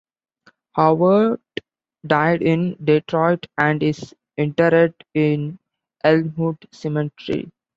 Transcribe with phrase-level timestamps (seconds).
[0.75, 1.39] Howard
[2.07, 5.59] died in Detroit and is interred in
[6.03, 7.51] Elmwood Cemetery.